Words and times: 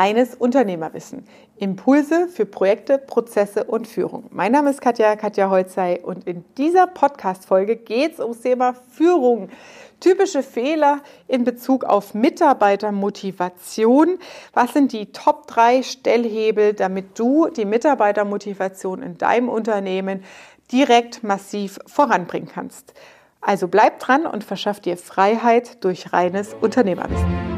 Reines 0.00 0.34
Unternehmerwissen. 0.34 1.26
Impulse 1.58 2.26
für 2.28 2.46
Projekte, 2.46 2.96
Prozesse 2.96 3.64
und 3.64 3.86
Führung. 3.86 4.24
Mein 4.30 4.50
Name 4.50 4.70
ist 4.70 4.80
Katja, 4.80 5.14
Katja 5.14 5.50
Holzei 5.50 6.00
und 6.02 6.26
in 6.26 6.42
dieser 6.56 6.86
Podcast-Folge 6.86 7.76
geht 7.76 8.14
es 8.14 8.20
ums 8.20 8.40
Thema 8.40 8.74
Führung. 8.92 9.50
Typische 10.00 10.42
Fehler 10.42 11.00
in 11.28 11.44
Bezug 11.44 11.84
auf 11.84 12.14
Mitarbeitermotivation. 12.14 14.18
Was 14.54 14.72
sind 14.72 14.92
die 14.92 15.12
Top 15.12 15.46
3 15.48 15.82
Stellhebel, 15.82 16.72
damit 16.72 17.18
du 17.18 17.48
die 17.48 17.66
Mitarbeitermotivation 17.66 19.02
in 19.02 19.18
deinem 19.18 19.50
Unternehmen 19.50 20.24
direkt 20.72 21.22
massiv 21.22 21.78
voranbringen 21.84 22.48
kannst? 22.50 22.94
Also 23.42 23.68
bleib 23.68 23.98
dran 23.98 24.24
und 24.24 24.44
verschaff 24.44 24.80
dir 24.80 24.96
Freiheit 24.96 25.84
durch 25.84 26.14
reines 26.14 26.56
Unternehmerwissen. 26.58 27.49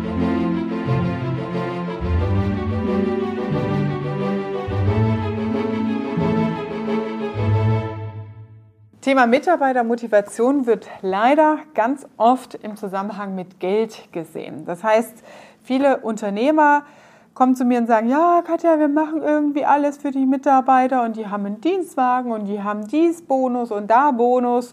Thema 9.13 9.27
Mitarbeitermotivation 9.27 10.65
wird 10.65 10.89
leider 11.03 11.59
ganz 11.75 12.07
oft 12.17 12.55
im 12.55 12.77
Zusammenhang 12.77 13.35
mit 13.35 13.61
Geld 13.61 14.11
gesehen. 14.11 14.65
Das 14.65 14.83
heißt, 14.83 15.23
viele 15.63 15.99
Unternehmer 15.99 16.85
kommen 17.35 17.55
zu 17.55 17.67
mir 17.67 17.77
und 17.77 17.89
sagen, 17.89 18.09
ja, 18.09 18.41
Katja, 18.41 18.79
wir 18.79 18.89
machen 18.89 19.21
irgendwie 19.21 19.67
alles 19.67 19.99
für 19.99 20.13
die 20.13 20.25
Mitarbeiter 20.25 21.03
und 21.03 21.19
die 21.19 21.27
haben 21.27 21.45
einen 21.45 21.61
Dienstwagen 21.61 22.33
und 22.33 22.47
die 22.47 22.63
haben 22.63 22.89
dies 22.89 23.21
Bonus 23.21 23.71
und 23.71 23.91
da 23.91 24.13
Bonus. 24.13 24.73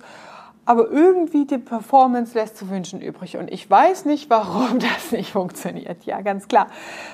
Aber 0.63 0.89
irgendwie 0.89 1.43
die 1.43 1.57
Performance 1.57 2.33
lässt 2.33 2.55
zu 2.55 2.69
wünschen 2.69 3.01
übrig. 3.01 3.35
Und 3.35 3.51
ich 3.51 3.69
weiß 3.69 4.05
nicht, 4.05 4.29
warum 4.29 4.79
das 4.79 5.11
nicht 5.11 5.33
funktioniert. 5.33 6.05
Ja, 6.05 6.21
ganz 6.21 6.47
klar. 6.47 6.67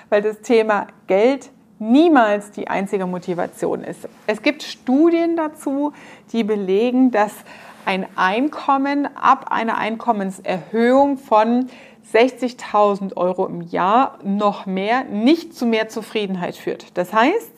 Weil 0.10 0.22
das 0.22 0.42
Thema 0.42 0.86
Geld 1.08 1.50
niemals 1.80 2.52
die 2.52 2.68
einzige 2.68 3.06
Motivation 3.06 3.84
ist. 3.84 4.08
Es 4.28 4.42
gibt 4.42 4.64
Studien 4.64 5.36
dazu, 5.36 5.94
die 6.32 6.44
belegen, 6.44 7.12
dass 7.12 7.34
ein 7.86 8.08
Einkommen 8.16 9.08
ab 9.16 9.52
einer 9.52 9.78
Einkommenserhöhung 9.78 11.18
von 11.18 11.70
60.000 12.14 13.18
Euro 13.18 13.46
im 13.48 13.62
Jahr 13.62 14.20
noch 14.24 14.66
mehr 14.66 15.04
nicht 15.04 15.54
zu 15.54 15.66
mehr 15.66 15.90
Zufriedenheit 15.90 16.56
führt. 16.56 16.98
Das 16.98 17.14
heißt, 17.14 17.52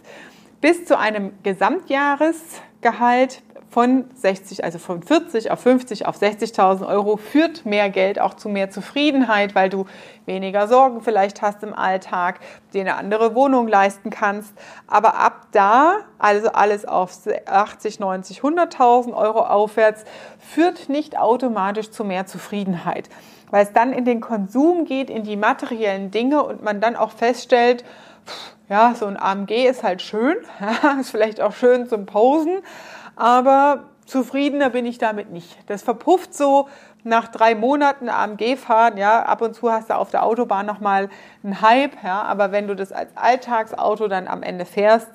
bis 0.61 0.86
zu 0.86 0.97
einem 0.97 1.31
Gesamtjahresgehalt 1.44 3.42
von 3.78 4.06
60, 4.16 4.64
also 4.64 4.80
von 4.80 5.03
40 5.03 5.52
auf 5.52 5.59
50 5.59 6.08
auf 6.08 6.20
60.000 6.20 6.88
Euro 6.88 7.16
führt 7.16 7.64
mehr 7.64 7.92
Geld 7.92 8.20
auch 8.20 8.33
zu 8.33 8.50
mehr 8.50 8.72
Zufriedenheit, 8.72 9.53
weil 9.53 9.70
du 9.70 9.86
weniger 10.25 10.67
Sorgen 10.67 11.02
vielleicht 11.02 11.44
hast 11.44 11.61
im 11.61 11.75
Alltag, 11.75 12.39
dir 12.73 12.81
eine 12.81 12.95
andere 12.95 13.36
Wohnung 13.36 13.67
leisten 13.67 14.09
kannst. 14.09 14.52
Aber 14.88 15.20
ab 15.20 15.50
da, 15.52 15.98
also 16.17 16.53
alles 16.53 16.86
auf 16.86 17.11
80, 17.45 18.00
90, 18.00 18.39
100.000 18.39 19.14
Euro 19.14 19.42
aufwärts, 19.42 20.05
führt 20.39 20.89
nicht 20.89 21.20
automatisch 21.20 21.92
zu 21.92 22.03
mehr 22.03 22.25
Zufriedenheit, 22.25 23.09
weil 23.52 23.64
es 23.64 23.73
dann 23.73 23.94
in 23.94 24.05
den 24.05 24.22
Konsum 24.22 24.86
geht, 24.86 25.11
in 25.11 25.22
die 25.22 25.36
materiellen 25.36 26.09
Dinge 26.09 26.42
und 26.42 26.64
man 26.64 26.81
dann 26.81 26.95
auch 26.95 27.11
feststellt, 27.11 27.86
ja, 28.70 28.95
so 28.95 29.05
ein 29.05 29.17
AMG 29.17 29.67
ist 29.67 29.83
halt 29.83 30.02
schön, 30.02 30.36
ist 31.00 31.11
vielleicht 31.11 31.42
auch 31.42 31.53
schön 31.53 31.88
zum 31.88 32.08
Posen, 32.08 32.64
aber 33.18 33.84
zufriedener 34.06 34.70
bin 34.70 34.86
ich 34.86 34.98
damit 34.98 35.32
nicht. 35.32 35.58
Das 35.68 35.82
verpufft 35.82 36.34
so 36.34 36.70
nach 37.04 37.28
drei 37.28 37.56
Monaten 37.56 38.10
AMG 38.10 38.58
fahren, 38.58 38.98
ja, 38.98 39.23
ab 39.23 39.42
und 39.42 39.54
zu 39.54 39.72
hast 39.72 39.90
du 39.90 39.96
auf 39.96 40.10
der 40.10 40.23
Autobahn 40.23 40.66
nochmal 40.66 41.10
einen 41.44 41.62
Hype, 41.62 42.04
ja, 42.04 42.22
aber 42.23 42.52
wenn 42.52 42.68
du 42.68 42.76
das 42.76 42.92
als 42.92 43.16
Alltagsauto 43.16 44.08
dann 44.08 44.28
am 44.28 44.44
Ende 44.44 44.66
fährst, 44.66 45.10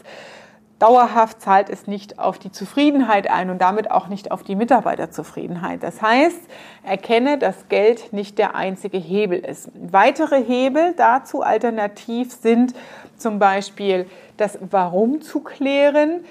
dauerhaft 0.83 1.41
zahlt 1.41 1.71
es 1.71 1.87
nicht 1.87 2.19
auf 2.19 2.41
die 2.41 2.51
Zufriedenheit 2.51 3.31
ein 3.31 3.51
und 3.51 3.61
damit 3.61 3.93
auch 3.93 4.09
nicht 4.09 4.33
auf 4.33 4.43
die 4.43 4.57
Mitarbeiterzufriedenheit. 4.57 5.81
Das 5.83 6.03
heißt, 6.03 6.41
erkenne, 6.83 7.39
dass 7.39 7.69
Geld 7.69 8.13
nicht 8.13 8.37
der 8.37 8.57
einzige 8.57 8.99
Hebel 8.99 9.39
ist. 9.39 9.71
Weitere 9.75 10.43
Hebel 10.43 10.95
dazu 10.97 11.43
alternativ 11.43 12.33
sind 12.33 12.75
zum 13.17 13.39
Beispiel 13.39 14.09
das 14.37 14.59
Warum 14.61 15.21
zu 15.21 15.41
klären. 15.41 16.25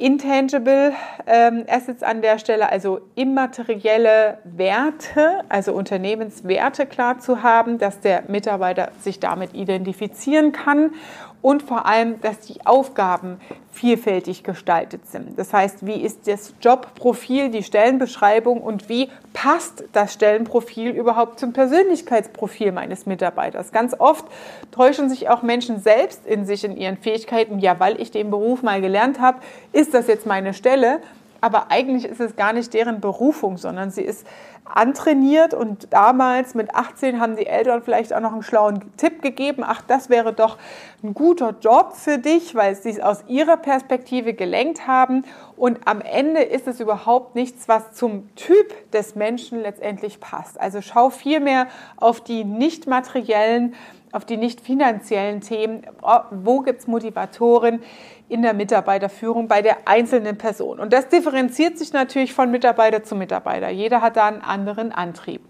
Intangible 0.00 0.94
ähm, 1.26 1.64
Assets 1.68 2.02
an 2.02 2.22
der 2.22 2.38
Stelle, 2.38 2.72
also 2.72 3.00
immaterielle 3.16 4.38
Werte, 4.44 5.42
also 5.50 5.74
Unternehmenswerte 5.74 6.86
klar 6.86 7.18
zu 7.18 7.42
haben, 7.42 7.76
dass 7.76 8.00
der 8.00 8.24
Mitarbeiter 8.28 8.92
sich 9.00 9.20
damit 9.20 9.52
identifizieren 9.54 10.52
kann 10.52 10.92
und 11.42 11.62
vor 11.62 11.86
allem, 11.86 12.20
dass 12.20 12.40
die 12.40 12.64
Aufgaben 12.66 13.40
vielfältig 13.72 14.42
gestaltet 14.42 15.06
sind. 15.06 15.38
Das 15.38 15.52
heißt, 15.52 15.86
wie 15.86 16.02
ist 16.02 16.26
das 16.26 16.54
Jobprofil, 16.60 17.50
die 17.50 17.62
Stellenbeschreibung 17.62 18.60
und 18.60 18.88
wie 18.88 19.08
passt 19.32 19.84
das 19.92 20.12
Stellenprofil 20.12 20.90
überhaupt 20.90 21.38
zum 21.38 21.52
Persönlichkeitsprofil 21.52 22.72
meines 22.72 23.06
Mitarbeiters? 23.06 23.72
Ganz 23.72 23.94
oft 23.98 24.26
täuschen 24.70 25.08
sich 25.08 25.28
auch 25.28 25.42
Menschen 25.42 25.80
selbst 25.80 26.26
in 26.26 26.44
sich 26.44 26.64
in 26.64 26.76
ihren 26.76 26.98
Fähigkeiten. 26.98 27.58
Ja, 27.58 27.78
weil 27.78 28.00
ich 28.00 28.10
den 28.10 28.30
Beruf 28.30 28.62
mal 28.62 28.80
gelernt 28.80 29.20
habe, 29.20 29.38
ist 29.72 29.94
das 29.94 30.08
jetzt 30.08 30.26
meine 30.26 30.52
Stelle 30.52 31.00
aber 31.40 31.70
eigentlich 31.70 32.04
ist 32.04 32.20
es 32.20 32.36
gar 32.36 32.52
nicht 32.52 32.74
deren 32.74 33.00
Berufung, 33.00 33.56
sondern 33.56 33.90
sie 33.90 34.02
ist 34.02 34.26
antrainiert 34.64 35.54
und 35.54 35.92
damals 35.92 36.54
mit 36.54 36.74
18 36.74 37.20
haben 37.20 37.36
die 37.36 37.46
Eltern 37.46 37.82
vielleicht 37.82 38.12
auch 38.14 38.20
noch 38.20 38.32
einen 38.32 38.42
schlauen 38.42 38.80
Tipp 38.96 39.22
gegeben, 39.22 39.64
ach, 39.66 39.82
das 39.82 40.08
wäre 40.10 40.32
doch 40.32 40.58
ein 41.02 41.14
guter 41.14 41.54
Job 41.60 41.94
für 41.94 42.18
dich, 42.18 42.54
weil 42.54 42.74
sie 42.74 42.90
es 42.90 43.00
aus 43.00 43.24
ihrer 43.26 43.56
Perspektive 43.56 44.34
gelenkt 44.34 44.86
haben 44.86 45.24
und 45.56 45.80
am 45.86 46.00
Ende 46.00 46.42
ist 46.42 46.68
es 46.68 46.80
überhaupt 46.80 47.34
nichts, 47.34 47.68
was 47.68 47.92
zum 47.92 48.34
Typ 48.36 48.90
des 48.92 49.16
Menschen 49.16 49.60
letztendlich 49.60 50.20
passt. 50.20 50.60
Also 50.60 50.80
schau 50.82 51.10
vielmehr 51.10 51.66
auf 51.96 52.20
die 52.20 52.44
nicht 52.44 52.86
materiellen 52.86 53.74
auf 54.12 54.24
die 54.24 54.36
nicht 54.36 54.60
finanziellen 54.60 55.40
Themen. 55.40 55.82
Wo 56.30 56.60
gibt 56.60 56.80
es 56.80 56.86
Motivatoren 56.86 57.82
in 58.28 58.42
der 58.42 58.54
Mitarbeiterführung 58.54 59.48
bei 59.48 59.62
der 59.62 59.88
einzelnen 59.88 60.36
Person? 60.36 60.80
Und 60.80 60.92
das 60.92 61.08
differenziert 61.08 61.78
sich 61.78 61.92
natürlich 61.92 62.32
von 62.32 62.50
Mitarbeiter 62.50 63.04
zu 63.04 63.14
Mitarbeiter. 63.14 63.70
Jeder 63.70 64.02
hat 64.02 64.16
da 64.16 64.26
einen 64.26 64.42
anderen 64.50 64.92
Antrieb. 64.92 65.40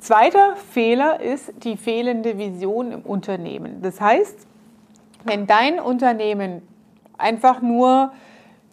Zweiter 0.00 0.56
Fehler 0.56 1.20
ist 1.20 1.52
die 1.64 1.78
fehlende 1.78 2.36
Vision 2.36 2.92
im 2.92 3.00
Unternehmen. 3.00 3.80
Das 3.80 4.00
heißt, 4.00 4.46
wenn 5.24 5.46
dein 5.46 5.80
Unternehmen 5.80 6.60
einfach 7.16 7.62
nur 7.62 8.12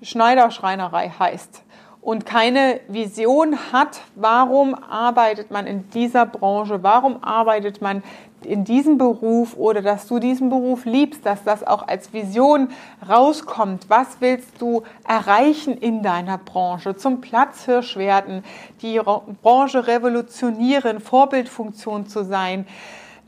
Schneiderschreinerei 0.01 1.09
heißt, 1.09 1.63
und 2.01 2.25
keine 2.25 2.79
Vision 2.87 3.55
hat, 3.71 4.01
warum 4.15 4.73
arbeitet 4.73 5.51
man 5.51 5.67
in 5.67 5.89
dieser 5.91 6.25
Branche, 6.25 6.81
warum 6.81 7.23
arbeitet 7.23 7.81
man 7.81 8.03
in 8.45 8.63
diesem 8.63 8.97
Beruf 8.97 9.55
oder 9.55 9.81
dass 9.81 10.07
du 10.07 10.19
diesen 10.19 10.49
Beruf 10.49 10.85
liebst, 10.85 11.25
dass 11.25 11.43
das 11.43 11.65
auch 11.65 11.87
als 11.87 12.13
Vision 12.13 12.69
rauskommt. 13.07 13.89
Was 13.89 14.17
willst 14.19 14.61
du 14.61 14.83
erreichen 15.07 15.77
in 15.77 16.03
deiner 16.03 16.37
Branche? 16.37 16.95
Zum 16.95 17.21
Platzhirsch 17.21 17.97
werden, 17.97 18.43
die 18.81 18.99
Branche 19.41 19.87
revolutionieren, 19.87 20.99
Vorbildfunktion 20.99 22.07
zu 22.07 22.23
sein. 22.23 22.65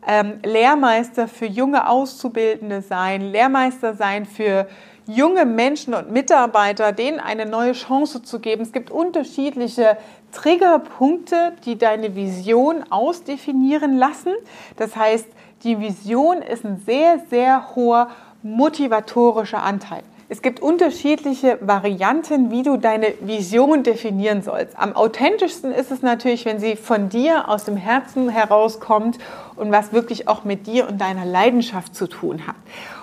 Ähm, 0.07 0.39
Lehrmeister 0.43 1.27
für 1.27 1.45
junge 1.45 1.87
Auszubildende 1.87 2.81
sein, 2.81 3.21
Lehrmeister 3.21 3.93
sein 3.93 4.25
für 4.25 4.67
junge 5.05 5.45
Menschen 5.45 5.93
und 5.93 6.11
Mitarbeiter, 6.11 6.91
denen 6.91 7.19
eine 7.19 7.45
neue 7.45 7.73
Chance 7.73 8.23
zu 8.23 8.39
geben. 8.39 8.61
Es 8.61 8.71
gibt 8.71 8.91
unterschiedliche 8.91 9.97
Triggerpunkte, 10.31 11.53
die 11.65 11.77
deine 11.77 12.15
Vision 12.15 12.83
ausdefinieren 12.89 13.97
lassen. 13.97 14.33
Das 14.77 14.95
heißt, 14.95 15.27
die 15.63 15.79
Vision 15.79 16.41
ist 16.41 16.65
ein 16.65 16.81
sehr, 16.85 17.19
sehr 17.29 17.75
hoher 17.75 18.09
motivatorischer 18.41 19.63
Anteil. 19.63 20.03
Es 20.33 20.41
gibt 20.41 20.61
unterschiedliche 20.63 21.59
Varianten, 21.61 22.49
wie 22.49 22.63
du 22.63 22.77
deine 22.77 23.13
Vision 23.21 23.83
definieren 23.83 24.41
sollst. 24.41 24.75
Am 24.79 24.95
authentischsten 24.95 25.71
ist 25.71 25.91
es 25.91 26.01
natürlich, 26.01 26.43
wenn 26.45 26.57
sie 26.57 26.75
von 26.75 27.09
dir 27.09 27.49
aus 27.49 27.65
dem 27.65 27.77
Herzen 27.77 28.29
herauskommt 28.29 29.19
und 29.55 29.71
was 29.71 29.93
wirklich 29.93 30.27
auch 30.27 30.43
mit 30.43 30.65
dir 30.65 30.89
und 30.89 30.99
deiner 30.99 31.23
Leidenschaft 31.23 31.93
zu 31.93 32.07
tun 32.07 32.47
hat. 32.47 32.55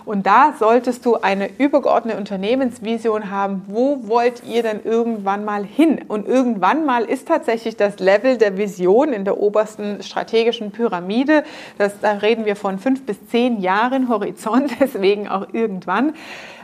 Und 0.05 0.27
da 0.27 0.55
solltest 0.59 1.07
du 1.07 1.19
eine 1.19 1.49
übergeordnete 1.57 2.19
Unternehmensvision 2.19 3.31
haben. 3.31 3.63
Wo 3.69 4.09
wollt 4.09 4.43
ihr 4.45 4.65
denn 4.65 4.81
irgendwann 4.83 5.45
mal 5.45 5.65
hin? 5.65 6.01
Und 6.09 6.27
irgendwann 6.27 6.85
mal 6.85 7.05
ist 7.05 7.29
tatsächlich 7.29 7.77
das 7.77 8.01
Level 8.01 8.39
der 8.39 8.57
Vision 8.57 9.13
in 9.13 9.25
der 9.25 9.39
obersten 9.39 10.03
strategischen 10.03 10.73
Pyramide. 10.73 11.45
Das, 11.79 12.01
da 12.01 12.11
reden 12.15 12.45
wir 12.45 12.57
von 12.57 12.81
fünf 12.81 13.07
bis 13.07 13.25
zehn 13.29 13.61
Jahren 13.61 14.09
Horizont, 14.09 14.73
deswegen 14.81 15.29
auch 15.29 15.47
irgendwann. 15.53 16.15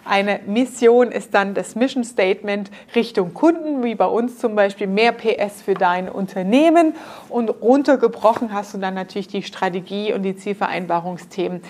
Eine 0.09 0.39
Mission 0.47 1.11
ist 1.11 1.35
dann 1.35 1.55
das 1.55 1.75
Mission 1.75 2.05
Statement 2.05 2.71
Richtung 2.95 3.35
Kunden, 3.35 3.83
wie 3.83 3.97
bei 3.97 4.07
uns 4.07 4.39
zum 4.39 4.55
Beispiel 4.55 4.87
mehr 4.87 5.11
PS 5.11 5.63
für 5.63 5.75
dein 5.75 6.09
Unternehmen. 6.09 6.95
Und 7.29 7.49
runtergebrochen 7.49 8.53
hast 8.53 8.73
du 8.73 8.79
dann 8.79 8.95
natürlich 8.95 9.27
die 9.27 9.43
Strategie 9.43 10.13
und 10.13 10.23
die 10.23 10.37
Zielvereinbarungsthemen 10.37 11.61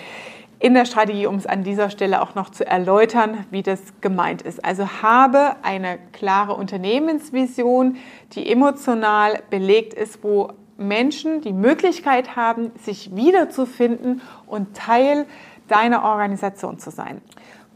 in 0.59 0.75
der 0.75 0.85
Strategie, 0.85 1.25
um 1.25 1.35
es 1.35 1.47
an 1.47 1.63
dieser 1.63 1.89
Stelle 1.89 2.21
auch 2.21 2.35
noch 2.35 2.51
zu 2.51 2.65
erläutern, 2.65 3.45
wie 3.49 3.63
das 3.63 3.79
gemeint 4.01 4.43
ist. 4.43 4.63
Also 4.63 4.87
habe 5.01 5.55
eine 5.63 5.97
klare 6.13 6.53
Unternehmensvision, 6.53 7.97
die 8.33 8.51
emotional 8.51 9.41
belegt 9.49 9.95
ist, 9.95 10.23
wo 10.23 10.51
Menschen 10.77 11.41
die 11.41 11.53
Möglichkeit 11.53 12.35
haben, 12.35 12.71
sich 12.83 13.15
wiederzufinden 13.15 14.21
und 14.45 14.75
Teil 14.75 15.25
deiner 15.67 16.03
Organisation 16.03 16.79
zu 16.79 16.91
sein. 16.91 17.21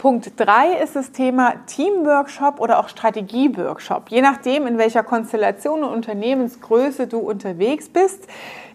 Punkt 0.01 0.31
3 0.35 0.81
ist 0.81 0.95
das 0.95 1.11
Thema 1.11 1.63
Teamworkshop 1.67 2.59
oder 2.59 2.79
auch 2.79 2.89
Strategieworkshop. 2.89 4.09
Je 4.09 4.23
nachdem, 4.23 4.65
in 4.65 4.79
welcher 4.79 5.03
Konstellation 5.03 5.83
und 5.83 5.93
Unternehmensgröße 5.93 7.05
du 7.05 7.19
unterwegs 7.19 7.87
bist, 7.87 8.25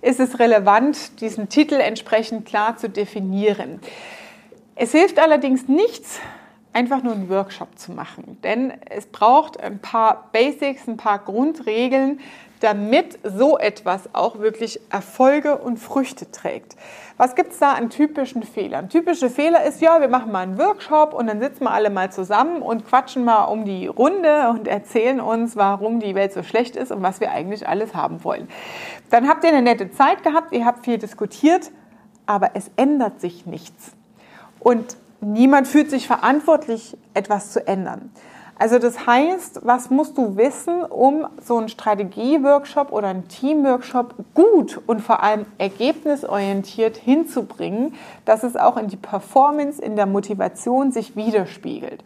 ist 0.02 0.20
es 0.20 0.38
relevant, 0.38 1.20
diesen 1.20 1.48
Titel 1.48 1.80
entsprechend 1.80 2.46
klar 2.46 2.76
zu 2.76 2.88
definieren. 2.88 3.80
Es 4.76 4.92
hilft 4.92 5.18
allerdings 5.18 5.66
nichts, 5.66 6.20
einfach 6.72 7.02
nur 7.02 7.14
einen 7.14 7.28
Workshop 7.28 7.76
zu 7.76 7.90
machen, 7.90 8.38
denn 8.44 8.74
es 8.88 9.06
braucht 9.06 9.58
ein 9.58 9.80
paar 9.80 10.28
Basics, 10.30 10.86
ein 10.86 10.96
paar 10.96 11.18
Grundregeln, 11.18 12.20
damit 12.60 13.18
so 13.22 13.58
etwas 13.58 14.08
auch 14.14 14.38
wirklich 14.38 14.80
Erfolge 14.90 15.56
und 15.58 15.78
Früchte 15.78 16.30
trägt. 16.30 16.76
Was 17.16 17.34
gibt 17.34 17.52
es 17.52 17.58
da 17.58 17.72
an 17.72 17.88
typischen 17.88 18.42
Fehlern? 18.42 18.88
Typische 18.88 19.30
Fehler 19.30 19.64
ist, 19.64 19.80
ja, 19.80 20.00
wir 20.00 20.08
machen 20.08 20.32
mal 20.32 20.40
einen 20.40 20.58
Workshop 20.58 21.14
und 21.14 21.26
dann 21.26 21.40
sitzen 21.40 21.64
wir 21.64 21.70
alle 21.70 21.90
mal 21.90 22.12
zusammen 22.12 22.60
und 22.60 22.86
quatschen 22.86 23.24
mal 23.24 23.44
um 23.44 23.64
die 23.64 23.86
Runde 23.86 24.50
und 24.50 24.68
erzählen 24.68 25.20
uns, 25.20 25.56
warum 25.56 26.00
die 26.00 26.14
Welt 26.14 26.32
so 26.32 26.42
schlecht 26.42 26.76
ist 26.76 26.92
und 26.92 27.02
was 27.02 27.20
wir 27.20 27.32
eigentlich 27.32 27.66
alles 27.66 27.94
haben 27.94 28.22
wollen. 28.22 28.48
Dann 29.10 29.28
habt 29.28 29.44
ihr 29.44 29.50
eine 29.50 29.62
nette 29.62 29.90
Zeit 29.90 30.22
gehabt, 30.22 30.52
ihr 30.52 30.66
habt 30.66 30.84
viel 30.84 30.98
diskutiert, 30.98 31.70
aber 32.26 32.50
es 32.54 32.70
ändert 32.76 33.20
sich 33.20 33.46
nichts. 33.46 33.92
Und 34.60 34.96
niemand 35.20 35.68
fühlt 35.68 35.90
sich 35.90 36.06
verantwortlich, 36.06 36.96
etwas 37.14 37.52
zu 37.52 37.66
ändern. 37.66 38.10
Also 38.58 38.78
das 38.78 39.06
heißt, 39.06 39.60
was 39.64 39.90
musst 39.90 40.16
du 40.16 40.36
wissen, 40.36 40.82
um 40.82 41.26
so 41.42 41.58
einen 41.58 41.68
Strategieworkshop 41.68 42.90
oder 42.90 43.08
einen 43.08 43.28
Teamworkshop 43.28 44.14
gut 44.32 44.80
und 44.86 45.00
vor 45.00 45.22
allem 45.22 45.44
ergebnisorientiert 45.58 46.96
hinzubringen, 46.96 47.94
dass 48.24 48.44
es 48.44 48.56
auch 48.56 48.78
in 48.78 48.88
die 48.88 48.96
Performance, 48.96 49.80
in 49.82 49.94
der 49.94 50.06
Motivation 50.06 50.90
sich 50.90 51.16
widerspiegelt. 51.16 52.02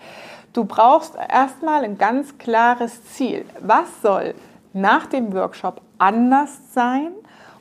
Du 0.53 0.65
brauchst 0.65 1.15
erstmal 1.15 1.85
ein 1.85 1.99
ganz 1.99 2.37
klares 2.39 3.05
Ziel. 3.05 3.45
Was 3.61 4.03
soll 4.03 4.35
nach 4.73 5.07
dem 5.07 5.33
Workshop 5.33 5.81
anders 5.99 6.51
sein 6.73 7.13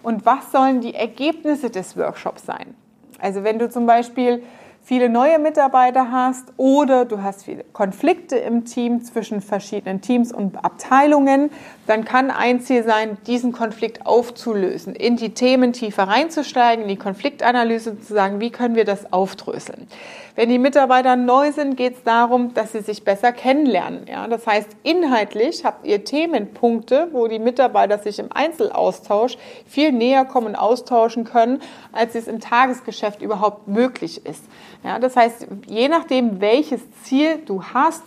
und 0.01 0.25
was 0.25 0.51
sollen 0.51 0.81
die 0.81 0.95
Ergebnisse 0.95 1.69
des 1.69 1.95
Workshops 1.95 2.47
sein? 2.47 2.73
Also 3.19 3.43
wenn 3.43 3.59
du 3.59 3.69
zum 3.69 3.85
Beispiel 3.85 4.41
viele 4.89 5.07
neue 5.07 5.37
Mitarbeiter 5.37 6.09
hast 6.11 6.51
oder 6.57 7.05
du 7.05 7.21
hast 7.21 7.45
viele 7.45 7.63
Konflikte 7.73 8.37
im 8.37 8.65
Team 8.65 9.03
zwischen 9.03 9.39
verschiedenen 9.39 10.01
Teams 10.01 10.31
und 10.31 10.65
Abteilungen, 10.65 11.51
dann 11.89 12.05
kann 12.05 12.29
ein 12.29 12.61
Ziel 12.61 12.83
sein, 12.83 13.17
diesen 13.25 13.51
Konflikt 13.51 14.05
aufzulösen, 14.05 14.93
in 14.93 15.15
die 15.15 15.33
Themen 15.33 15.73
tiefer 15.73 16.03
reinzusteigen, 16.03 16.83
in 16.83 16.87
die 16.87 16.97
Konfliktanalyse 16.97 17.99
zu 17.99 18.13
sagen, 18.13 18.39
wie 18.39 18.51
können 18.51 18.75
wir 18.75 18.85
das 18.85 19.11
aufdröseln. 19.11 19.87
Wenn 20.35 20.49
die 20.49 20.59
Mitarbeiter 20.59 21.15
neu 21.15 21.51
sind, 21.51 21.77
geht 21.77 21.95
es 21.95 22.03
darum, 22.03 22.53
dass 22.53 22.73
sie 22.73 22.81
sich 22.81 23.03
besser 23.03 23.31
kennenlernen. 23.31 24.05
Ja? 24.07 24.27
Das 24.27 24.45
heißt, 24.45 24.69
inhaltlich 24.83 25.65
habt 25.65 25.87
ihr 25.87 26.03
Themenpunkte, 26.03 27.07
wo 27.11 27.27
die 27.27 27.39
Mitarbeiter 27.39 27.97
sich 27.97 28.19
im 28.19 28.31
Einzelaustausch 28.31 29.39
viel 29.65 29.91
näher 29.91 30.25
kommen 30.25 30.47
und 30.49 30.55
austauschen 30.55 31.23
können, 31.23 31.59
als 31.91 32.13
es 32.13 32.27
im 32.27 32.39
Tagesgeschäft 32.39 33.23
überhaupt 33.23 33.67
möglich 33.67 34.27
ist. 34.27 34.45
Ja, 34.83 34.99
das 34.99 35.15
heißt, 35.15 35.47
je 35.65 35.89
nachdem, 35.89 36.39
welches 36.39 36.81
Ziel 37.01 37.39
du 37.45 37.63
hast, 37.63 38.03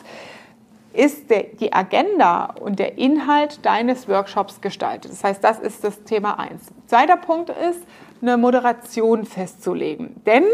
ist 0.92 1.30
der, 1.30 1.44
die 1.44 1.72
Agenda 1.72 2.54
und 2.60 2.78
der 2.78 2.98
Inhalt 2.98 3.64
deines 3.64 4.08
Workshops 4.08 4.60
gestaltet. 4.60 5.12
Das 5.12 5.24
heißt, 5.24 5.42
das 5.42 5.58
ist 5.58 5.84
das 5.84 6.02
Thema 6.04 6.38
1. 6.38 6.60
Zweiter 6.86 7.16
Punkt 7.16 7.50
ist, 7.50 7.80
eine 8.20 8.36
Moderation 8.36 9.24
festzulegen. 9.24 10.22
Denn 10.26 10.44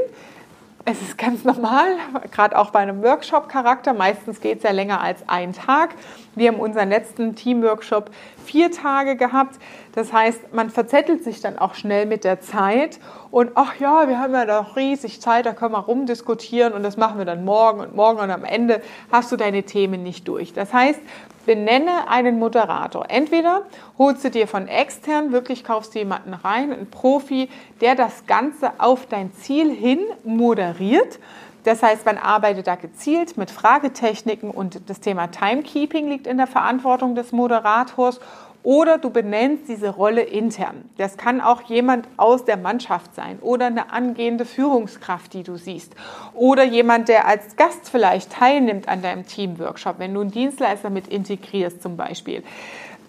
es 0.85 1.03
ist 1.03 1.19
ganz 1.19 1.45
normal, 1.45 1.97
gerade 2.31 2.57
auch 2.57 2.71
bei 2.71 2.79
einem 2.79 3.03
Workshop-Charakter. 3.03 3.93
Meistens 3.93 4.41
geht 4.41 4.59
es 4.59 4.63
ja 4.63 4.71
länger 4.71 5.03
als 5.03 5.29
einen 5.29 5.53
Tag. 5.53 5.95
Wir 6.35 6.49
haben 6.49 6.61
unseren 6.61 6.89
letzten 6.89 7.35
Team-Workshop 7.35 8.11
vier 8.47 8.71
Tage 8.71 9.17
gehabt. 9.17 9.57
Das 9.99 10.13
heißt, 10.13 10.55
man 10.55 10.71
verzettelt 10.71 11.25
sich 11.25 11.41
dann 11.41 11.59
auch 11.59 11.75
schnell 11.75 12.07
mit 12.07 12.23
der 12.23 12.41
Zeit. 12.41 13.01
Und 13.33 13.51
ach 13.57 13.81
ja, 13.81 14.07
wir 14.07 14.21
haben 14.21 14.33
ja 14.33 14.45
doch 14.45 14.77
riesig 14.77 15.21
Zeit, 15.21 15.45
da 15.45 15.53
können 15.55 15.73
wir 15.73 15.81
rumdiskutieren 15.81 16.73
und 16.73 16.85
das 16.85 16.97
machen 16.97 17.19
wir 17.19 17.25
dann 17.25 17.45
morgen 17.45 17.81
und 17.81 17.97
morgen 17.97 18.21
und 18.21 18.31
am 18.31 18.45
Ende 18.45 18.81
hast 19.11 19.33
du 19.33 19.37
deine 19.37 19.65
Themen 19.65 20.05
nicht 20.05 20.29
durch. 20.29 20.53
Das 20.53 20.73
heißt, 20.73 21.01
benenne 21.47 22.09
einen 22.09 22.39
Moderator. 22.39 23.07
Entweder 23.09 23.63
holst 23.99 24.23
du 24.23 24.31
dir 24.31 24.47
von 24.47 24.69
extern, 24.69 25.33
wirklich 25.33 25.65
kaufst 25.65 25.97
du 25.97 25.99
jemanden 25.99 26.33
rein, 26.33 26.73
einen 26.73 26.89
Profi, 26.89 27.49
der 27.81 27.97
das 27.97 28.25
Ganze 28.29 28.71
auf 28.79 29.07
dein 29.07 29.33
Ziel 29.33 29.69
hin 29.69 29.99
moderiert. 30.23 31.19
Das 31.65 31.83
heißt, 31.83 32.07
man 32.07 32.19
arbeitet 32.19 32.67
da 32.69 32.77
gezielt 32.77 33.37
mit 33.37 33.51
Fragetechniken 33.51 34.51
und 34.51 34.89
das 34.89 35.01
Thema 35.01 35.27
Timekeeping 35.27 36.09
liegt 36.09 36.29
in 36.29 36.37
der 36.37 36.47
Verantwortung 36.47 37.17
des 37.17 37.33
Moderators 37.33 38.21
oder 38.69 38.99
du 38.99 39.09
benennst 39.09 39.67
diese 39.67 39.89
Rolle 39.89 40.21
intern. 40.21 40.91
Das 40.99 41.17
kann 41.17 41.41
auch 41.41 41.63
jemand 41.63 42.07
aus 42.19 42.45
der 42.45 42.59
Mannschaft 42.59 43.15
sein 43.15 43.39
oder 43.41 43.65
eine 43.65 43.95
angehende 43.95 44.45
Führungskraft, 44.45 45.33
die 45.33 45.43
du 45.43 45.57
siehst. 45.57 45.95
Oder 46.35 46.65
jemand, 46.65 47.09
der 47.09 47.27
als 47.27 47.57
Gast 47.57 47.89
vielleicht 47.89 48.31
teilnimmt 48.31 48.87
an 48.87 49.01
deinem 49.01 49.27
Teamworkshop, 49.27 49.99
wenn 49.99 50.13
du 50.13 50.21
einen 50.21 50.33
Dienstleister 50.33 50.91
mit 50.91 51.09
integrierst 51.09 51.81
zum 51.81 51.97
Beispiel. 51.97 52.43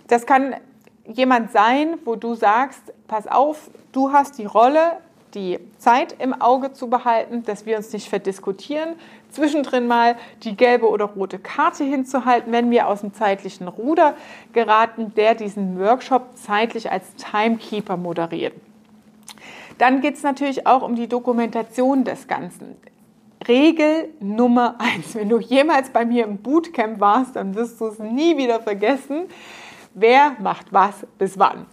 Das 0.08 0.26
kann 0.26 0.56
jemand 1.06 1.52
sein, 1.52 1.98
wo 2.06 2.16
du 2.16 2.36
sagst, 2.36 2.94
pass 3.10 3.28
auf, 3.28 3.70
du 3.92 4.14
hast 4.14 4.38
die 4.38 4.46
Rolle, 4.46 4.94
die 5.34 5.60
Zeit 5.78 6.16
im 6.20 6.40
Auge 6.42 6.74
zu 6.74 6.90
behalten, 6.90 7.44
dass 7.44 7.66
wir 7.66 7.78
uns 7.78 7.94
nicht 7.94 8.10
verdiskutieren, 8.10 8.96
zwischendrin 9.30 9.88
mal 9.88 10.16
die 10.44 10.56
gelbe 10.56 10.90
oder 10.90 11.06
rote 11.06 11.40
Karte 11.40 11.84
hinzuhalten, 11.84 12.52
wenn 12.52 12.72
wir 12.72 12.88
aus 12.88 13.02
dem 13.02 13.14
zeitlichen 13.14 13.68
Ruder 13.68 14.16
geraten, 14.54 15.14
der 15.16 15.36
diesen 15.36 15.80
Workshop 15.80 16.36
zeitlich 16.36 16.92
als 16.92 17.16
Timekeeper 17.16 17.98
moderiert. 17.98 18.54
Dann 19.78 20.02
geht 20.02 20.16
es 20.16 20.24
natürlich 20.24 20.68
auch 20.68 20.82
um 20.82 20.96
die 20.96 21.08
Dokumentation 21.08 22.04
des 22.04 22.28
Ganzen. 22.28 22.76
Regel 23.48 24.10
Nummer 24.20 24.76
eins. 24.80 25.16
Wenn 25.16 25.30
du 25.30 25.40
jemals 25.40 25.90
bei 25.90 26.06
mir 26.06 26.26
im 26.26 26.38
Bootcamp 26.38 27.00
warst, 27.00 27.36
dann 27.36 27.56
wirst 27.56 27.80
du 27.80 27.88
es 27.88 28.00
nie 28.00 28.38
wieder 28.38 28.60
vergessen. 28.60 29.28
Wer 29.94 30.36
macht 30.40 30.72
was 30.72 31.08
bis 31.18 31.40
wann? 31.40 31.66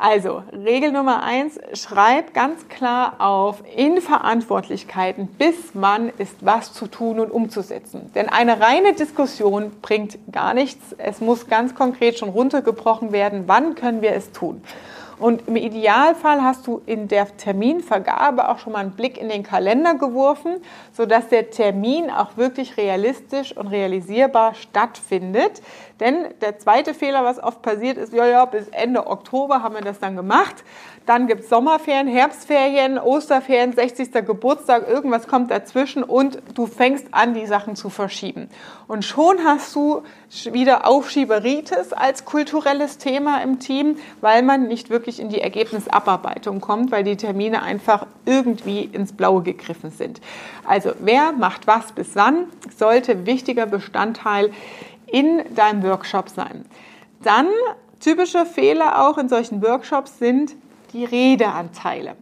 Also, 0.00 0.44
Regel 0.52 0.92
Nummer 0.92 1.24
eins, 1.24 1.58
schreib 1.72 2.32
ganz 2.32 2.68
klar 2.68 3.16
auf 3.18 3.64
in 3.74 4.00
Verantwortlichkeiten, 4.00 5.26
bis 5.26 5.56
wann 5.74 6.10
ist 6.18 6.36
was 6.40 6.72
zu 6.72 6.86
tun 6.86 7.18
und 7.18 7.32
umzusetzen. 7.32 8.12
Denn 8.14 8.28
eine 8.28 8.60
reine 8.60 8.92
Diskussion 8.92 9.72
bringt 9.82 10.16
gar 10.30 10.54
nichts. 10.54 10.94
Es 10.98 11.20
muss 11.20 11.48
ganz 11.48 11.74
konkret 11.74 12.16
schon 12.16 12.28
runtergebrochen 12.28 13.10
werden, 13.10 13.44
wann 13.48 13.74
können 13.74 14.00
wir 14.00 14.12
es 14.12 14.30
tun. 14.30 14.62
Und 15.18 15.48
im 15.48 15.56
Idealfall 15.56 16.42
hast 16.42 16.66
du 16.66 16.80
in 16.86 17.08
der 17.08 17.36
Terminvergabe 17.36 18.48
auch 18.48 18.58
schon 18.58 18.72
mal 18.72 18.80
einen 18.80 18.92
Blick 18.92 19.18
in 19.18 19.28
den 19.28 19.42
Kalender 19.42 19.94
geworfen, 19.94 20.56
sodass 20.92 21.28
der 21.28 21.50
Termin 21.50 22.10
auch 22.10 22.36
wirklich 22.36 22.76
realistisch 22.76 23.56
und 23.56 23.66
realisierbar 23.66 24.54
stattfindet. 24.54 25.60
Denn 25.98 26.26
der 26.40 26.58
zweite 26.58 26.94
Fehler, 26.94 27.24
was 27.24 27.42
oft 27.42 27.62
passiert, 27.62 27.98
ist, 27.98 28.12
ja, 28.12 28.26
ja, 28.26 28.44
bis 28.44 28.68
Ende 28.68 29.06
Oktober 29.08 29.62
haben 29.62 29.74
wir 29.74 29.82
das 29.82 29.98
dann 29.98 30.14
gemacht. 30.14 30.62
Dann 31.08 31.26
gibt 31.26 31.40
es 31.44 31.48
Sommerferien, 31.48 32.06
Herbstferien, 32.06 32.98
Osterferien, 32.98 33.72
60. 33.72 34.12
Geburtstag, 34.26 34.86
irgendwas 34.86 35.26
kommt 35.26 35.50
dazwischen 35.50 36.02
und 36.02 36.38
du 36.52 36.66
fängst 36.66 37.06
an, 37.12 37.32
die 37.32 37.46
Sachen 37.46 37.76
zu 37.76 37.88
verschieben. 37.88 38.50
Und 38.88 39.06
schon 39.06 39.42
hast 39.42 39.74
du 39.74 40.02
wieder 40.52 40.86
Aufschieberitis 40.86 41.94
als 41.94 42.26
kulturelles 42.26 42.98
Thema 42.98 43.42
im 43.42 43.58
Team, 43.58 43.96
weil 44.20 44.42
man 44.42 44.68
nicht 44.68 44.90
wirklich 44.90 45.07
in 45.16 45.30
die 45.30 45.40
Ergebnisabarbeitung 45.40 46.60
kommt, 46.60 46.92
weil 46.92 47.04
die 47.04 47.16
Termine 47.16 47.62
einfach 47.62 48.06
irgendwie 48.26 48.82
ins 48.82 49.12
Blaue 49.12 49.42
gegriffen 49.42 49.90
sind. 49.90 50.20
Also 50.66 50.92
wer 51.00 51.32
macht 51.32 51.66
was 51.66 51.92
bis 51.92 52.14
wann, 52.14 52.44
sollte 52.76 53.24
wichtiger 53.26 53.66
Bestandteil 53.66 54.50
in 55.06 55.42
deinem 55.54 55.82
Workshop 55.82 56.28
sein. 56.28 56.66
Dann 57.22 57.48
typische 58.00 58.44
Fehler 58.44 59.08
auch 59.08 59.18
in 59.18 59.28
solchen 59.28 59.62
Workshops 59.62 60.18
sind 60.18 60.54
die 60.92 61.04
Redeanteile. 61.04 62.16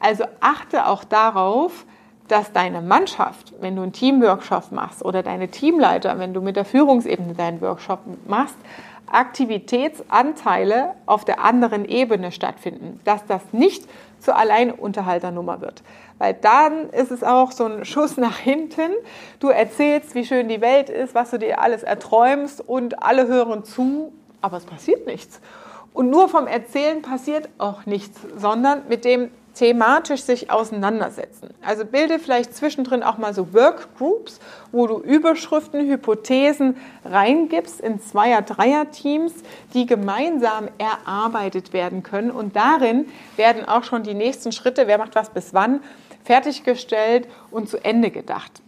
Also 0.00 0.24
achte 0.40 0.86
auch 0.86 1.04
darauf, 1.04 1.86
dass 2.28 2.52
deine 2.52 2.80
Mannschaft, 2.80 3.52
wenn 3.60 3.76
du 3.76 3.82
einen 3.82 3.92
Teamworkshop 3.92 4.72
machst 4.72 5.04
oder 5.04 5.22
deine 5.22 5.48
Teamleiter, 5.48 6.18
wenn 6.18 6.34
du 6.34 6.40
mit 6.40 6.56
der 6.56 6.64
Führungsebene 6.64 7.34
deinen 7.34 7.60
Workshop 7.60 8.00
machst, 8.26 8.56
Aktivitätsanteile 9.12 10.94
auf 11.06 11.24
der 11.24 11.44
anderen 11.44 11.84
Ebene 11.84 12.32
stattfinden. 12.32 13.00
Dass 13.04 13.24
das 13.26 13.42
nicht 13.52 13.88
zur 14.18 14.36
Alleinunterhalternummer 14.36 15.60
wird. 15.60 15.82
Weil 16.18 16.34
dann 16.34 16.90
ist 16.90 17.10
es 17.10 17.24
auch 17.24 17.52
so 17.52 17.64
ein 17.64 17.84
Schuss 17.84 18.16
nach 18.16 18.38
hinten. 18.38 18.92
Du 19.40 19.48
erzählst, 19.48 20.14
wie 20.14 20.24
schön 20.24 20.48
die 20.48 20.60
Welt 20.60 20.88
ist, 20.88 21.14
was 21.14 21.30
du 21.30 21.38
dir 21.38 21.60
alles 21.60 21.82
erträumst 21.82 22.60
und 22.60 23.02
alle 23.02 23.26
hören 23.26 23.64
zu, 23.64 24.12
aber 24.40 24.56
es 24.56 24.64
passiert 24.64 25.06
nichts. 25.06 25.40
Und 25.92 26.10
nur 26.10 26.28
vom 26.28 26.46
Erzählen 26.46 27.02
passiert 27.02 27.48
auch 27.58 27.84
nichts, 27.86 28.18
sondern 28.36 28.82
mit 28.88 29.04
dem 29.04 29.30
thematisch 29.54 30.22
sich 30.22 30.50
auseinandersetzen. 30.50 31.50
Also 31.64 31.84
bilde 31.84 32.18
vielleicht 32.18 32.54
zwischendrin 32.54 33.02
auch 33.02 33.18
mal 33.18 33.34
so 33.34 33.52
Workgroups, 33.52 34.40
wo 34.70 34.86
du 34.86 34.98
Überschriften, 34.98 35.88
Hypothesen 35.88 36.76
reingibst 37.04 37.80
in 37.80 38.00
Zweier-, 38.00 38.42
Dreier-Teams, 38.42 39.32
die 39.74 39.86
gemeinsam 39.86 40.68
erarbeitet 40.78 41.72
werden 41.72 42.02
können. 42.02 42.30
Und 42.30 42.56
darin 42.56 43.08
werden 43.36 43.66
auch 43.66 43.84
schon 43.84 44.02
die 44.02 44.14
nächsten 44.14 44.52
Schritte, 44.52 44.86
wer 44.86 44.98
macht 44.98 45.14
was 45.14 45.30
bis 45.30 45.52
wann, 45.52 45.80
fertiggestellt 46.24 47.28
und 47.50 47.68
zu 47.68 47.84
Ende 47.84 48.10
gedacht. 48.10 48.62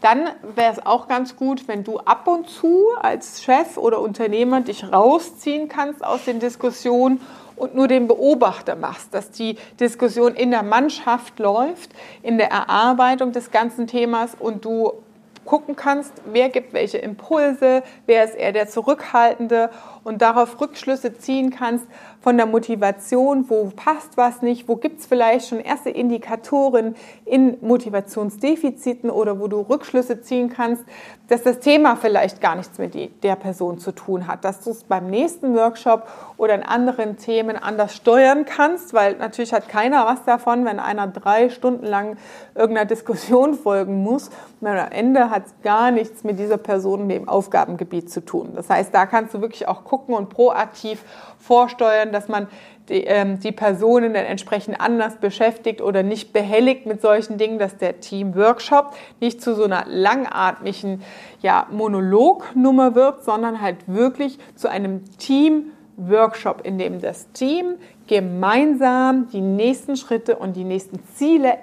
Dann 0.00 0.28
wäre 0.54 0.72
es 0.72 0.86
auch 0.86 1.08
ganz 1.08 1.34
gut, 1.34 1.66
wenn 1.66 1.82
du 1.82 1.98
ab 1.98 2.28
und 2.28 2.48
zu 2.48 2.86
als 3.00 3.42
Chef 3.42 3.76
oder 3.76 4.00
Unternehmer 4.00 4.60
dich 4.60 4.92
rausziehen 4.92 5.68
kannst 5.68 6.04
aus 6.04 6.24
den 6.24 6.38
Diskussionen 6.38 7.20
und 7.58 7.74
nur 7.74 7.88
den 7.88 8.06
Beobachter 8.06 8.76
machst, 8.76 9.12
dass 9.12 9.30
die 9.30 9.56
Diskussion 9.80 10.34
in 10.34 10.50
der 10.50 10.62
Mannschaft 10.62 11.38
läuft, 11.38 11.90
in 12.22 12.38
der 12.38 12.50
Erarbeitung 12.50 13.32
des 13.32 13.50
ganzen 13.50 13.86
Themas 13.86 14.36
und 14.38 14.64
du 14.64 14.92
gucken 15.48 15.76
kannst, 15.76 16.12
wer 16.26 16.50
gibt 16.50 16.74
welche 16.74 16.98
Impulse, 16.98 17.82
wer 18.04 18.24
ist 18.24 18.34
eher 18.34 18.52
der 18.52 18.68
Zurückhaltende 18.68 19.70
und 20.04 20.20
darauf 20.20 20.60
Rückschlüsse 20.60 21.16
ziehen 21.16 21.50
kannst 21.50 21.86
von 22.28 22.36
der 22.36 22.44
Motivation, 22.44 23.48
wo 23.48 23.72
passt 23.74 24.18
was 24.18 24.42
nicht, 24.42 24.68
wo 24.68 24.76
gibt 24.76 25.00
es 25.00 25.06
vielleicht 25.06 25.48
schon 25.48 25.60
erste 25.60 25.88
Indikatoren 25.88 26.94
in 27.24 27.56
Motivationsdefiziten 27.62 29.08
oder 29.08 29.40
wo 29.40 29.48
du 29.48 29.62
Rückschlüsse 29.62 30.20
ziehen 30.20 30.50
kannst, 30.50 30.84
dass 31.28 31.42
das 31.42 31.60
Thema 31.60 31.96
vielleicht 31.96 32.42
gar 32.42 32.54
nichts 32.56 32.76
mit 32.76 33.22
der 33.22 33.36
Person 33.36 33.78
zu 33.78 33.92
tun 33.92 34.26
hat, 34.26 34.44
dass 34.44 34.62
du 34.62 34.70
es 34.70 34.84
beim 34.84 35.08
nächsten 35.08 35.54
Workshop 35.54 36.06
oder 36.36 36.54
in 36.54 36.62
anderen 36.62 37.16
Themen 37.16 37.56
anders 37.56 37.94
steuern 37.94 38.44
kannst, 38.44 38.92
weil 38.92 39.16
natürlich 39.16 39.54
hat 39.54 39.68
keiner 39.70 40.04
was 40.04 40.24
davon, 40.24 40.66
wenn 40.66 40.80
einer 40.80 41.06
drei 41.06 41.48
Stunden 41.48 41.86
lang 41.86 42.18
irgendeiner 42.54 42.86
Diskussion 42.86 43.54
folgen 43.54 44.02
muss. 44.02 44.30
Und 44.60 44.68
am 44.68 44.90
Ende 44.90 45.30
hat 45.30 45.46
es 45.46 45.54
gar 45.62 45.90
nichts 45.90 46.24
mit 46.24 46.38
dieser 46.38 46.58
Person 46.58 47.08
dem 47.08 47.28
Aufgabengebiet 47.28 48.10
zu 48.10 48.22
tun. 48.22 48.50
Das 48.54 48.68
heißt, 48.68 48.92
da 48.92 49.06
kannst 49.06 49.32
du 49.32 49.40
wirklich 49.40 49.66
auch 49.68 49.84
gucken 49.84 50.14
und 50.14 50.28
proaktiv 50.28 51.04
vorsteuern, 51.38 52.12
dass 52.12 52.28
man 52.28 52.48
die, 52.88 53.04
ähm, 53.04 53.38
die 53.40 53.52
Personen 53.52 54.14
dann 54.14 54.24
entsprechend 54.24 54.80
anders 54.80 55.16
beschäftigt 55.16 55.80
oder 55.80 56.02
nicht 56.02 56.32
behelligt 56.32 56.86
mit 56.86 57.00
solchen 57.00 57.38
Dingen, 57.38 57.58
dass 57.58 57.76
der 57.76 58.00
Team-Workshop 58.00 58.94
nicht 59.20 59.42
zu 59.42 59.54
so 59.54 59.64
einer 59.64 59.84
langatmigen 59.86 61.02
ja, 61.40 61.66
Monolognummer 61.70 62.94
wird, 62.94 63.24
sondern 63.24 63.60
halt 63.60 63.76
wirklich 63.86 64.38
zu 64.54 64.68
einem 64.68 65.04
Team-Workshop, 65.18 66.62
in 66.64 66.78
dem 66.78 67.00
das 67.00 67.30
Team 67.32 67.74
gemeinsam 68.06 69.28
die 69.28 69.42
nächsten 69.42 69.96
Schritte 69.96 70.36
und 70.36 70.56
die 70.56 70.64
nächsten 70.64 71.00
Ziele 71.14 71.58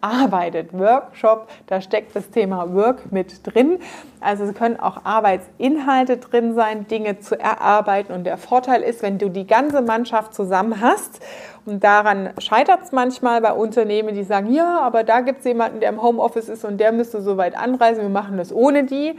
erarbeitet. 0.00 0.72
Workshop, 0.72 1.48
da 1.66 1.80
steckt 1.80 2.14
das 2.14 2.30
Thema 2.30 2.74
Work 2.74 3.12
mit 3.12 3.46
drin. 3.46 3.78
Also 4.20 4.44
es 4.44 4.54
können 4.54 4.78
auch 4.78 5.04
Arbeitsinhalte 5.04 6.16
drin 6.16 6.54
sein, 6.54 6.86
Dinge 6.88 7.20
zu 7.20 7.38
erarbeiten. 7.38 8.12
Und 8.12 8.24
der 8.24 8.36
Vorteil 8.36 8.82
ist, 8.82 9.02
wenn 9.02 9.18
du 9.18 9.28
die 9.28 9.46
ganze 9.46 9.82
Mannschaft 9.82 10.34
zusammen 10.34 10.80
hast, 10.80 11.20
und 11.66 11.84
daran 11.84 12.30
scheitert 12.38 12.80
es 12.84 12.92
manchmal 12.92 13.42
bei 13.42 13.52
Unternehmen, 13.52 14.14
die 14.14 14.24
sagen, 14.24 14.50
ja, 14.54 14.80
aber 14.80 15.04
da 15.04 15.20
gibt 15.20 15.40
es 15.40 15.44
jemanden, 15.44 15.80
der 15.80 15.90
im 15.90 16.00
Homeoffice 16.00 16.48
ist 16.48 16.64
und 16.64 16.78
der 16.78 16.92
müsste 16.92 17.20
so 17.20 17.36
weit 17.36 17.58
anreisen, 17.58 18.00
wir 18.02 18.08
machen 18.08 18.38
das 18.38 18.54
ohne 18.54 18.84
die 18.84 19.16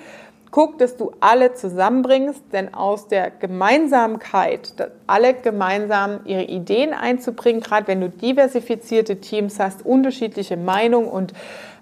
guck, 0.51 0.77
dass 0.77 0.97
du 0.97 1.11
alle 1.19 1.53
zusammenbringst, 1.53 2.43
denn 2.51 2.73
aus 2.73 3.07
der 3.07 3.29
Gemeinsamkeit, 3.31 4.73
alle 5.07 5.33
gemeinsam 5.33 6.21
ihre 6.25 6.43
Ideen 6.43 6.93
einzubringen, 6.93 7.61
gerade 7.61 7.87
wenn 7.87 8.01
du 8.01 8.09
diversifizierte 8.09 9.19
Teams 9.19 9.59
hast, 9.59 9.85
unterschiedliche 9.85 10.57
Meinungen 10.57 11.07
und 11.07 11.33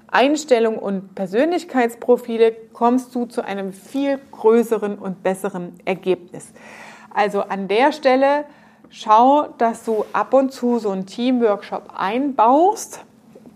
Einstellungen 0.10 0.80
und 0.80 1.16
Persönlichkeitsprofile, 1.16 2.54
kommst 2.74 3.14
du 3.14 3.26
zu 3.26 3.44
einem 3.44 3.74
viel 3.74 4.20
größeren 4.32 4.98
und 4.98 5.24
besseren 5.24 5.74
Ergebnis. 5.86 6.54
Also 7.14 7.42
an 7.42 7.68
der 7.68 7.92
Stelle 7.92 8.46
schau, 8.90 9.48
dass 9.58 9.84
du 9.84 10.06
ab 10.14 10.34
und 10.34 10.52
zu 10.52 10.80
so 10.80 10.92
einen 10.92 11.06
Teamworkshop 11.06 11.94
einbaust 11.96 13.04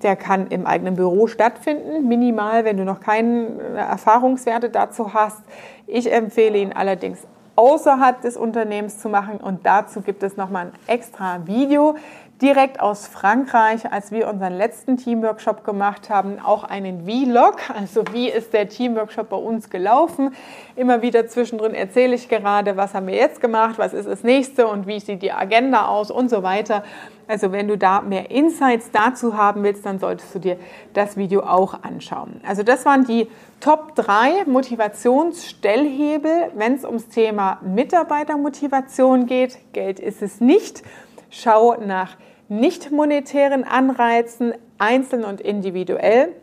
der 0.03 0.15
kann 0.15 0.47
im 0.47 0.65
eigenen 0.65 0.95
Büro 0.95 1.27
stattfinden, 1.27 2.07
minimal, 2.07 2.65
wenn 2.65 2.77
du 2.77 2.85
noch 2.85 2.99
keine 2.99 3.47
Erfahrungswerte 3.75 4.69
dazu 4.69 5.13
hast. 5.13 5.41
Ich 5.87 6.11
empfehle 6.11 6.57
ihn 6.57 6.73
allerdings 6.73 7.19
außerhalb 7.55 8.21
des 8.21 8.37
Unternehmens 8.37 8.99
zu 8.99 9.09
machen 9.09 9.37
und 9.37 9.65
dazu 9.65 10.01
gibt 10.01 10.23
es 10.23 10.37
nochmal 10.37 10.67
ein 10.67 10.71
extra 10.87 11.45
Video 11.45 11.95
direkt 12.41 12.79
aus 12.79 13.07
Frankreich, 13.07 13.91
als 13.91 14.11
wir 14.11 14.27
unseren 14.27 14.53
letzten 14.53 14.97
Teamworkshop 14.97 15.63
gemacht 15.63 16.09
haben, 16.09 16.39
auch 16.39 16.63
einen 16.63 17.05
Vlog. 17.05 17.57
Also 17.75 18.03
wie 18.11 18.29
ist 18.29 18.53
der 18.53 18.67
Teamworkshop 18.67 19.29
bei 19.29 19.37
uns 19.37 19.69
gelaufen? 19.69 20.33
Immer 20.75 21.03
wieder 21.03 21.27
zwischendrin 21.27 21.75
erzähle 21.75 22.15
ich 22.15 22.29
gerade, 22.29 22.77
was 22.77 22.95
haben 22.95 23.07
wir 23.07 23.15
jetzt 23.15 23.41
gemacht, 23.41 23.77
was 23.77 23.93
ist 23.93 24.07
das 24.07 24.23
nächste 24.23 24.67
und 24.67 24.87
wie 24.87 24.99
sieht 24.99 25.21
die 25.21 25.31
Agenda 25.31 25.85
aus 25.85 26.09
und 26.09 26.29
so 26.29 26.41
weiter. 26.41 26.83
Also 27.27 27.51
wenn 27.51 27.67
du 27.67 27.77
da 27.77 28.01
mehr 28.01 28.31
Insights 28.31 28.89
dazu 28.91 29.37
haben 29.37 29.61
willst, 29.63 29.85
dann 29.85 29.99
solltest 29.99 30.33
du 30.33 30.39
dir 30.39 30.57
das 30.93 31.17
Video 31.17 31.43
auch 31.43 31.83
anschauen. 31.83 32.41
Also 32.47 32.63
das 32.63 32.85
waren 32.85 33.05
die 33.05 33.27
Top 33.59 33.93
3 33.95 34.45
Motivationsstellhebel, 34.47 36.51
wenn 36.55 36.73
es 36.73 36.83
ums 36.83 37.09
Thema 37.09 37.59
Mitarbeitermotivation 37.61 39.27
geht. 39.27 39.59
Geld 39.73 39.99
ist 39.99 40.23
es 40.23 40.41
nicht. 40.41 40.81
Schau 41.29 41.75
nach 41.79 42.17
nicht 42.51 42.91
monetären 42.91 43.63
Anreizen, 43.63 44.53
einzeln 44.77 45.23
und 45.23 45.39
individuell. 45.39 46.35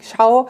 Schau, 0.00 0.48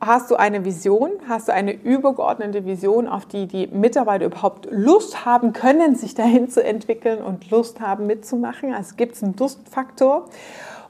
hast 0.00 0.30
du 0.30 0.36
eine 0.36 0.64
Vision, 0.64 1.10
hast 1.28 1.48
du 1.48 1.52
eine 1.52 1.74
übergeordnete 1.74 2.64
Vision, 2.64 3.06
auf 3.06 3.26
die 3.26 3.46
die 3.46 3.66
Mitarbeiter 3.66 4.24
überhaupt 4.24 4.66
Lust 4.70 5.26
haben 5.26 5.52
können, 5.52 5.94
sich 5.94 6.14
dahin 6.14 6.48
zu 6.48 6.64
entwickeln 6.64 7.22
und 7.22 7.50
Lust 7.50 7.80
haben 7.80 8.06
mitzumachen. 8.06 8.72
Also 8.72 8.94
gibt 8.96 9.16
es 9.16 9.22
einen 9.22 9.36
Lustfaktor. 9.36 10.24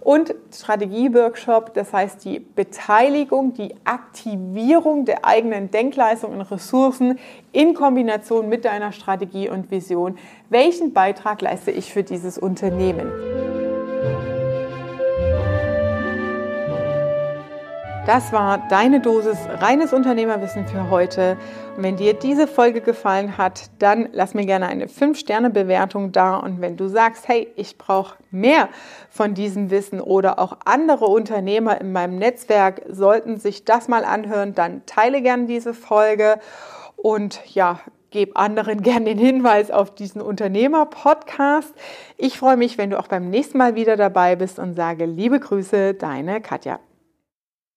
Und 0.05 0.35
Strategieworkshop, 0.53 1.75
das 1.75 1.93
heißt 1.93 2.25
die 2.25 2.41
Beteiligung, 2.41 3.55
die 3.55 3.77
Aktivierung 3.85 5.05
der 5.05 5.25
eigenen 5.25 5.71
Denkleistung 5.71 6.33
und 6.33 6.41
Ressourcen 6.41 7.21
in 7.53 7.75
Kombination 7.75 8.49
mit 8.49 8.65
deiner 8.65 8.91
Strategie 8.91 9.49
und 9.49 9.71
Vision. 9.71 10.19
Welchen 10.51 10.93
Beitrag 10.93 11.41
leiste 11.41 11.71
ich 11.71 11.93
für 11.93 12.03
dieses 12.03 12.37
Unternehmen? 12.37 13.42
Das 18.05 18.33
war 18.33 18.59
deine 18.69 18.99
Dosis 18.99 19.39
reines 19.61 19.93
Unternehmerwissen 19.93 20.67
für 20.67 20.91
heute. 20.91 21.37
Und 21.77 21.85
wenn 21.85 21.97
dir 21.97 22.15
diese 22.15 22.49
Folge 22.49 22.81
gefallen 22.81 23.39
hat, 23.39 23.71
dann 23.79 24.09
lass 24.11 24.35
mir 24.35 24.45
gerne 24.45 24.67
eine 24.67 24.87
5-Sterne-Bewertung 24.87 26.11
da. 26.11 26.37
Und 26.37 26.61
wenn 26.61 26.77
du 26.77 26.89
sagst, 26.89 27.29
hey, 27.29 27.47
ich 27.55 27.79
brauche 27.79 28.17
mehr 28.33 28.69
von 29.09 29.35
diesem 29.35 29.71
Wissen 29.71 30.01
oder 30.01 30.41
auch 30.41 30.57
andere 30.65 31.05
Unternehmer 31.05 31.81
in 31.81 31.93
meinem 31.93 32.19
Netzwerk 32.19 32.83
sollten 32.89 33.39
sich 33.39 33.65
das 33.65 33.87
mal 33.87 34.05
anhören, 34.05 34.53
dann 34.53 34.85
teile 34.85 35.23
gerne 35.23 35.47
diese 35.47 35.73
Folge. 35.73 36.41
Und 36.97 37.41
ja, 37.55 37.79
gebe 38.11 38.35
anderen 38.35 38.83
gerne 38.83 39.05
den 39.05 39.19
Hinweis 39.19 39.71
auf 39.71 39.95
diesen 39.95 40.21
Unternehmer-Podcast. 40.21 41.73
Ich 42.17 42.37
freue 42.37 42.57
mich, 42.57 42.79
wenn 42.79 42.91
du 42.91 42.99
auch 42.99 43.07
beim 43.07 43.31
nächsten 43.31 43.59
Mal 43.59 43.77
wieder 43.77 43.97
dabei 43.97 44.35
bist 44.35 44.59
und 44.59 44.75
sage 44.75 45.05
liebe 45.07 45.39
Grüße, 45.39 45.95
deine 45.95 46.41
Katja. 46.41 46.81